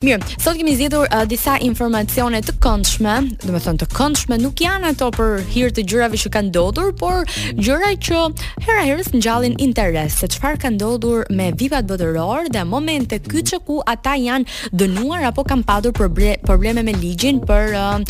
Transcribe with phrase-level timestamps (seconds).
[0.00, 4.62] Mirë, sot kemi zgjedhur uh, disa informacione të këndshme, do të thonë të këndshme nuk
[4.64, 8.22] janë ato për hir të gjërave që kanë ndodhur, por gjëra që
[8.64, 10.16] hera herës ngjallin interes.
[10.22, 15.44] Se çfarë ka ndodhur me vipat botëror dhe momente kyçe ku ata janë dënuar apo
[15.50, 18.00] kanë padur probleme me ligjin për uh,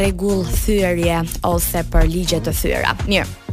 [0.00, 2.98] rregull thyerje ose për ligje të thyera.
[3.06, 3.43] Mirë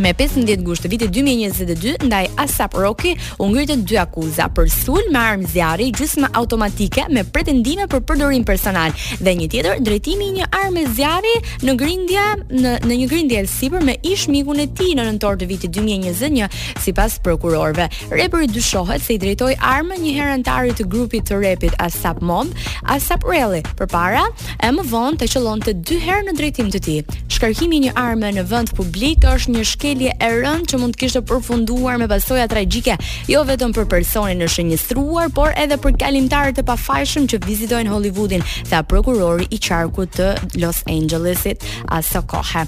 [0.00, 3.10] me 15 gusht të vitit 2022 ndaj ASAP Rocky
[3.42, 8.44] u ngritën dy akuza për sulm me armë zjarri gjysmë automatike me pretendime për përdorim
[8.48, 11.34] personal dhe një tjetër drejtimi i një armë zjarri
[11.66, 12.22] në grindje
[12.60, 15.74] në, në një grindje el sipër me ish mikun e tij në nëntor të vitit
[15.76, 16.48] 2021
[16.84, 17.86] sipas prokurorëve.
[18.14, 22.54] Reperi dyshohet se i drejtoi armën një herë antarit të grupit të rapit ASAP Mob,
[22.96, 24.24] ASAP Rally përpara
[24.64, 27.00] e më vonë të qëllonte dy herë në drejtim të tij.
[27.36, 30.94] Shkarkimi i një arme në vend publik është një shkencë shkelje e rënd që mund
[30.94, 32.94] të kishte përfunduar me pasoja tragjike,
[33.28, 38.44] jo vetëm për personin e shënjestruar, por edhe për kalimtarët e pafajshëm që vizitojnë Hollywoodin,
[38.70, 40.28] tha prokurori i qarkut të
[40.62, 42.62] Los Angelesit, Asa Kohe.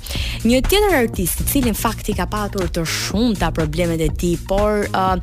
[0.47, 4.35] Një tjetër artist i cili në fakt i ka pasur të shumta problemet e tij,
[4.51, 5.15] por uh,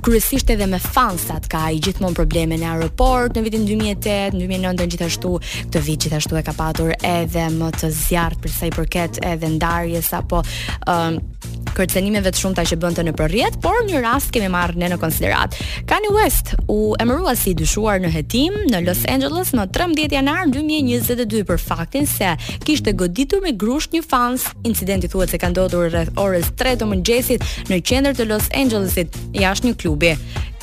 [0.00, 5.34] kryesisht edhe me fansat ka ai gjithmonë probleme në aeroport në vitin 2008, 2009 gjithashtu
[5.52, 9.52] këtë vit gjithashtu e ka pasur edhe më të zjarrt për sa i përket edhe
[9.58, 11.40] ndarjes apo ë um, uh,
[11.76, 15.56] kërcenimeve të shumta që bënte në përrjet, por një rast kemi marrë ne në konsiderat.
[15.88, 21.42] Kanye West u emërua si dyshuar në hetim në Los Angeles në 13 janar 2022
[21.48, 22.34] për faktin se
[22.66, 24.46] kishte goditur me grusht një fans.
[24.68, 29.16] Incidenti thuhet se ka ndodhur rreth orës 3 të mëngjesit në qendër të Los Angelesit,
[29.34, 30.16] jashtë një klubi.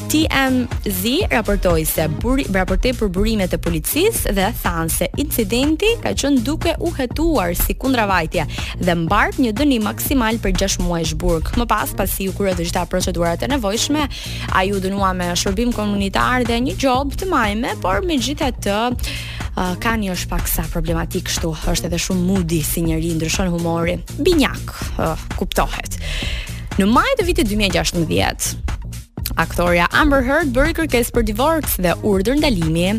[0.08, 6.44] TMZ raportoi se buri raportoi për burimet e policisë dhe than se incidenti ka qenë
[6.48, 8.46] duke u hetuar si kundravajtje
[8.80, 11.52] dhe mbart një dënim maksimal për 6 muaj zhburg.
[11.60, 14.06] Më pas pasi u kryer të gjitha procedurat e nevojshme,
[14.56, 18.80] ai u dënua me shërbim komunitar dhe një gjob të majme, por megjithatë
[19.84, 23.98] kanë një shpak sa problematik kështu, është edhe shumë mudi si njëri ndryshon humori.
[24.18, 24.76] Binjak,
[25.36, 26.00] kuptohet.
[26.80, 28.56] Në majtë të vitit 2016,
[29.40, 32.92] aktorja Amber Heard bëri kërkesë për divorc dhe urdhër ndalimi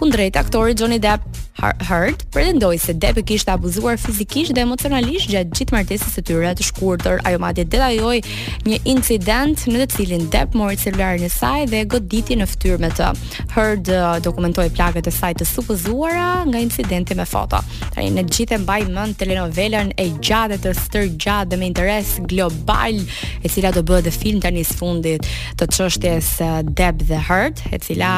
[0.00, 1.26] kundrejt aktorit Johnny Depp
[1.62, 6.52] Hurt pretendoi se Depp e kishte abuzuar fizikisht dhe emocionalisht gjatë gjithë martesës së tyre
[6.56, 7.20] të shkurtër.
[7.28, 8.20] Ajo madje detajoi
[8.68, 12.90] një incident në të cilin Depp mori celularin e saj dhe goditi në fytyrë me
[12.96, 13.10] të.
[13.56, 17.60] Hurt uh, dokumentoi plagët e saj të supozuara nga incidenti me foto.
[17.92, 23.02] Tani ne gjithë mbaj mend telenovelën e gjatë të stër gjatë dhe me interes global
[23.44, 25.28] e cila do bëhet film tani së fundit
[25.60, 28.14] të çështjes uh, Depp dhe Hurt, e cila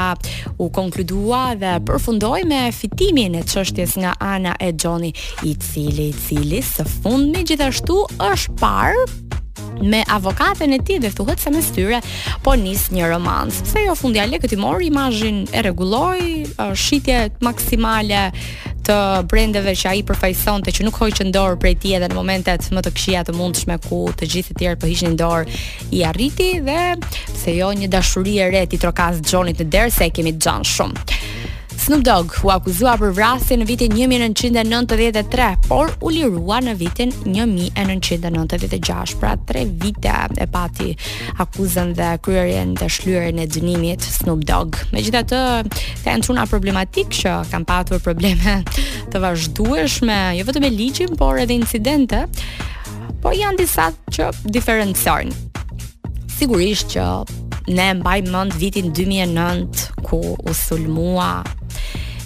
[0.63, 5.13] u konkludua dhe përfundoi me fitimin Në çështjes nga Ana e Johnny
[5.49, 8.99] i cili i cili së fundmi gjithashtu është par
[9.83, 11.99] me avokaten e tij dhe thuhet se mes tyre
[12.45, 13.63] po nis një romans.
[13.71, 16.27] Se jo fundjale këtë mor imazhin e rregulloi,
[16.79, 18.27] shitje maksimale
[18.87, 18.99] të
[19.31, 22.93] brendeve që ai përfaqësonte që nuk hoqën dorë prej tij edhe në momentet më të
[22.99, 25.57] këqija të mundshme ku të gjithë të tjerë po hiqnin dorë
[25.99, 26.79] i arriti dhe
[27.45, 31.09] se jo një dashuri e re ti trokas Johnit në se e kemi xhan shumë.
[31.85, 39.17] Snoop Dogg u akuzua për vrasje në vitin 1993, por u lirua në vitin 1996,
[39.19, 40.93] pra 3 vite e pati
[41.43, 44.79] akuzën dhe kryerjen dhe shlyerjen e dënimit Snoop Dogg.
[44.95, 45.41] Me gjitha të,
[46.05, 48.61] ka e në problematik që kam patur probleme
[49.11, 52.29] të vazhdueshme, jo vetëm e ligjim, por edhe incidente,
[53.25, 55.35] po janë disa që diferencojnë.
[56.39, 57.11] Sigurisht që
[57.75, 61.43] ne mbaj mend vitin 2009 ku u sulmua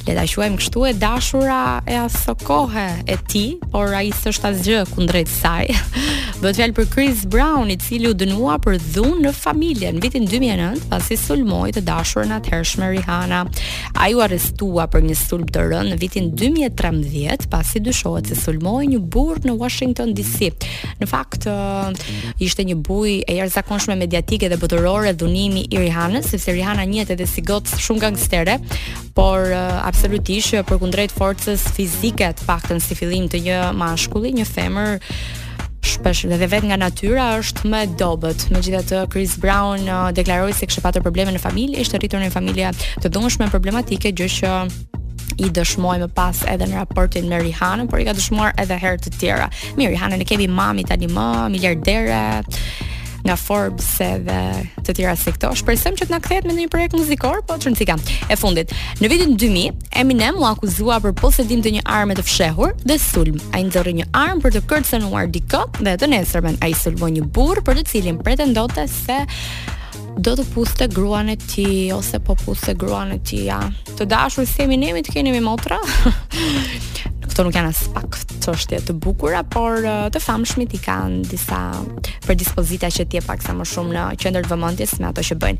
[0.06, 4.82] le ta quajm kështu e dashura e asë kohë e ti, por ai s'është asgjë
[4.92, 5.64] kundrejt saj.
[6.38, 10.26] Bëhet fjalë për Chris Brown, i cili u dënua për dhunë në familje në vitin
[10.30, 13.40] 2009 pasi sulmoi të dashurën atëhershme Rihanna.
[13.98, 18.86] Ai u arrestua për një sulm të rënë në vitin 2013 pasi dyshohet se sulmoi
[18.92, 20.52] një burr në Washington DC.
[21.02, 21.48] Në fakt,
[22.44, 27.26] ishte një buj e jashtëzakonshme mediatike dhe bëtërore dhunimi i Rihanna, sepse Rihanna njët edhe
[27.26, 28.60] si gocë shumë gangstere,
[29.16, 29.48] por
[29.96, 34.98] absolutisht që përkundrejt forcës fizike të paktën si fillim të një mashkulli, një femër
[35.88, 38.44] shpesh dhe vetë nga natyra është më dobët.
[38.52, 42.34] Megjithatë Chris Brown uh, deklaroi se kishte patur probleme në familje, ishte rritur në një
[42.34, 44.52] familje të dhomshme problematike, gjë që
[45.48, 49.00] i dëshmoj më pas edhe në raportin me Rihanna, por i ka dëshmuar edhe herë
[49.06, 49.48] të tjera.
[49.80, 51.26] Mirë, Rihanna ne kemi mami tani më
[51.56, 52.20] miliardere,
[53.26, 54.38] nga Forbes edhe
[54.86, 55.50] të tjera si këto.
[55.60, 57.96] Shpresojm që të na kthehet me një projekt muzikor, po çon cika.
[58.30, 58.70] E fundit,
[59.02, 63.40] në vitin 2000, Eminem u akuzua për posedim të një arme të fshehur dhe sulm.
[63.56, 67.62] Ai nxorri një armë për të kërcënuar dikë dhe të nesërmen ai sulmoi një burr
[67.66, 69.18] për të cilin pretendonte se
[70.16, 73.58] do të puste gruan e ti ose po puste gruan e ti ja.
[73.96, 75.80] Të dashur si Eminemi të keni me motra.
[77.30, 79.80] këto nuk janë as pak çështje të bukura, por
[80.14, 81.58] të famshmit i kanë disa
[82.26, 85.38] predispozita që ti e pak sa më shumë në qendër të vëmendjes me ato që
[85.42, 85.54] bëjnë.